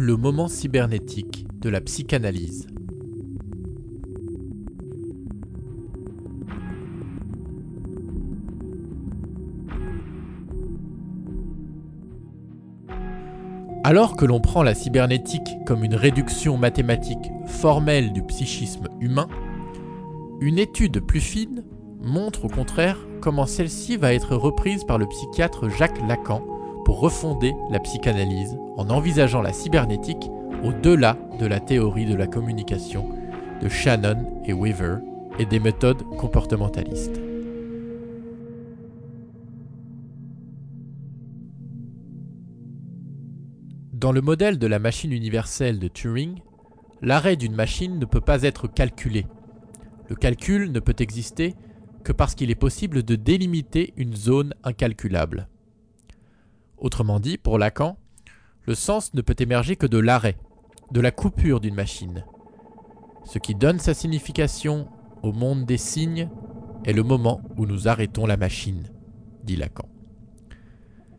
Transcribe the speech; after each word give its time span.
Le 0.00 0.16
moment 0.16 0.46
cybernétique 0.46 1.44
de 1.60 1.68
la 1.68 1.80
psychanalyse. 1.80 2.68
Alors 13.82 14.14
que 14.16 14.24
l'on 14.24 14.38
prend 14.38 14.62
la 14.62 14.76
cybernétique 14.76 15.56
comme 15.66 15.82
une 15.82 15.96
réduction 15.96 16.56
mathématique 16.56 17.18
formelle 17.46 18.12
du 18.12 18.22
psychisme 18.22 18.86
humain, 19.00 19.26
une 20.40 20.60
étude 20.60 21.00
plus 21.00 21.20
fine 21.20 21.64
montre 22.00 22.44
au 22.44 22.48
contraire 22.48 23.04
comment 23.20 23.46
celle-ci 23.46 23.96
va 23.96 24.14
être 24.14 24.36
reprise 24.36 24.84
par 24.84 24.98
le 24.98 25.06
psychiatre 25.06 25.68
Jacques 25.68 26.00
Lacan 26.06 26.57
pour 26.88 27.00
refonder 27.00 27.54
la 27.68 27.80
psychanalyse 27.80 28.56
en 28.78 28.88
envisageant 28.88 29.42
la 29.42 29.52
cybernétique 29.52 30.30
au-delà 30.64 31.18
de 31.38 31.44
la 31.44 31.60
théorie 31.60 32.06
de 32.06 32.14
la 32.14 32.26
communication 32.26 33.10
de 33.60 33.68
Shannon 33.68 34.40
et 34.46 34.54
Weaver 34.54 34.96
et 35.38 35.44
des 35.44 35.60
méthodes 35.60 36.02
comportementalistes. 36.16 37.20
Dans 43.92 44.12
le 44.12 44.22
modèle 44.22 44.58
de 44.58 44.66
la 44.66 44.78
machine 44.78 45.12
universelle 45.12 45.78
de 45.78 45.88
Turing, 45.88 46.40
l'arrêt 47.02 47.36
d'une 47.36 47.54
machine 47.54 47.98
ne 47.98 48.06
peut 48.06 48.22
pas 48.22 48.44
être 48.44 48.66
calculé. 48.66 49.26
Le 50.08 50.16
calcul 50.16 50.72
ne 50.72 50.80
peut 50.80 50.96
exister 51.00 51.54
que 52.02 52.12
parce 52.12 52.34
qu'il 52.34 52.50
est 52.50 52.54
possible 52.54 53.02
de 53.02 53.14
délimiter 53.14 53.92
une 53.98 54.16
zone 54.16 54.54
incalculable. 54.64 55.48
Autrement 56.80 57.20
dit, 57.20 57.38
pour 57.38 57.58
Lacan, 57.58 57.96
le 58.66 58.74
sens 58.74 59.14
ne 59.14 59.20
peut 59.20 59.36
émerger 59.38 59.76
que 59.76 59.86
de 59.86 59.98
l'arrêt, 59.98 60.36
de 60.92 61.00
la 61.00 61.10
coupure 61.10 61.60
d'une 61.60 61.74
machine. 61.74 62.24
Ce 63.24 63.38
qui 63.38 63.54
donne 63.54 63.78
sa 63.78 63.94
signification 63.94 64.88
au 65.22 65.32
monde 65.32 65.64
des 65.64 65.76
signes 65.76 66.28
est 66.84 66.92
le 66.92 67.02
moment 67.02 67.42
où 67.56 67.66
nous 67.66 67.88
arrêtons 67.88 68.26
la 68.26 68.36
machine, 68.36 68.84
dit 69.44 69.56
Lacan. 69.56 69.88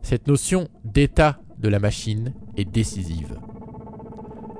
Cette 0.00 0.26
notion 0.26 0.68
d'état 0.84 1.38
de 1.58 1.68
la 1.68 1.78
machine 1.78 2.34
est 2.56 2.64
décisive. 2.64 3.38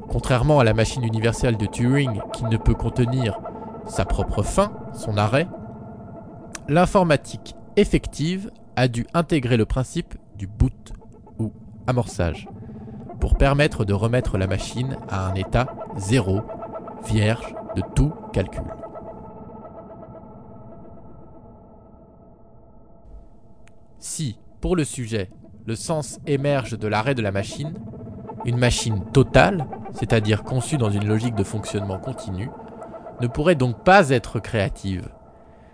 Contrairement 0.09 0.61
à 0.61 0.65
la 0.65 0.75
machine 0.75 1.05
universelle 1.05 1.57
de 1.57 1.67
Turing 1.67 2.21
qui 2.35 2.45
ne 2.45 2.57
peut 2.59 2.75
contenir 2.75 3.41
sa 3.87 4.05
propre 4.05 4.43
fin, 4.43 4.73
son 4.93 5.17
arrêt, 5.17 5.49
l'informatique 6.69 7.55
effective 7.77 8.51
a 8.77 8.89
dû 8.89 9.07
intégrer 9.15 9.57
le 9.57 9.67
principe 9.67 10.15
du 10.43 10.49
boot 10.49 10.93
ou 11.39 11.53
amorçage 11.87 12.49
pour 13.21 13.39
permettre 13.39 13.85
de 13.85 13.93
remettre 13.93 14.39
la 14.39 14.49
machine 14.49 14.97
à 15.09 15.29
un 15.29 15.35
état 15.35 15.73
zéro, 15.97 16.41
vierge 17.05 17.55
de 17.77 17.83
tout 17.95 18.13
calcul. 18.33 18.65
Si, 24.01 24.37
pour 24.61 24.75
le 24.75 24.83
sujet, 24.83 25.31
le 25.65 25.77
sens 25.77 26.19
émerge 26.27 26.77
de 26.77 26.89
l'arrêt 26.89 27.15
de 27.15 27.23
la 27.23 27.31
machine, 27.31 27.75
une 28.45 28.59
machine 28.59 29.05
totale, 29.13 29.69
c'est-à-dire 29.93 30.43
conçue 30.43 30.77
dans 30.77 30.91
une 30.91 31.07
logique 31.07 31.37
de 31.37 31.45
fonctionnement 31.45 32.01
continu, 32.01 32.51
ne 33.21 33.29
pourrait 33.29 33.55
donc 33.55 33.85
pas 33.85 34.11
être 34.11 34.41
créative, 34.41 35.09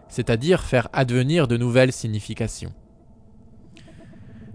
c'est-à-dire 0.08 0.60
faire 0.60 0.88
advenir 0.92 1.48
de 1.48 1.56
nouvelles 1.56 1.94
significations. 1.94 2.75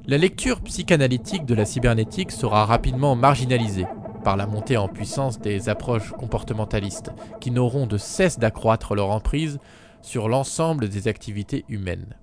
La 0.06 0.18
lecture 0.18 0.60
psychanalytique 0.60 1.46
de 1.46 1.56
la 1.56 1.64
cybernétique 1.64 2.32
sera 2.32 2.66
rapidement 2.66 3.16
marginalisée 3.16 3.86
par 4.26 4.36
la 4.36 4.48
montée 4.48 4.76
en 4.76 4.90
puissance 4.90 5.40
des 5.40 5.70
approches 5.70 6.12
comportementalistes 6.12 7.12
qui 7.40 7.52
n'auront 7.52 7.88
de 7.88 7.98
cesse 7.98 8.38
d'accroître 8.38 8.96
leur 8.96 9.12
emprise 9.12 9.60
sur 10.02 10.28
l'ensemble 10.28 10.90
des 10.90 11.08
activités 11.08 11.64
humaines. 11.70 12.18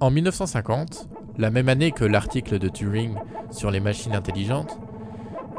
En 0.00 0.10
1950, 0.10 1.10
la 1.36 1.50
même 1.50 1.68
année 1.68 1.92
que 1.92 2.06
l'article 2.06 2.58
de 2.58 2.70
Turing 2.70 3.14
sur 3.50 3.70
les 3.70 3.80
machines 3.80 4.14
intelligentes, 4.14 4.78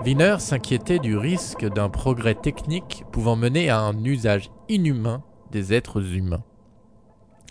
Wiener 0.03 0.38
s'inquiétait 0.40 0.97
du 0.97 1.16
risque 1.16 1.72
d'un 1.72 1.90
progrès 1.90 2.34
technique 2.34 3.03
pouvant 3.12 3.35
mener 3.35 3.69
à 3.69 3.81
un 3.81 4.03
usage 4.03 4.50
inhumain 4.68 5.22
des 5.52 5.75
êtres 5.75 6.16
humains, 6.16 6.44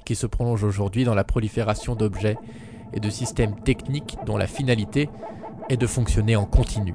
qui 0.04 0.16
se 0.16 0.26
prolonge 0.26 0.64
aujourd'hui 0.64 1.04
dans 1.04 1.14
la 1.14 1.24
prolifération 1.24 1.94
d'objets 1.94 2.38
et 2.92 3.00
de 3.00 3.10
systèmes 3.10 3.56
techniques 3.60 4.16
dont 4.26 4.36
la 4.36 4.46
finalité 4.46 5.08
est 5.68 5.76
de 5.76 5.86
fonctionner 5.86 6.36
en 6.36 6.44
continu, 6.44 6.94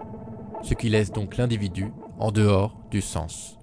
ce 0.61 0.73
qui 0.73 0.89
laisse 0.89 1.11
donc 1.11 1.37
l'individu 1.37 1.91
en 2.19 2.31
dehors 2.31 2.77
du 2.91 3.01
sens. 3.01 3.57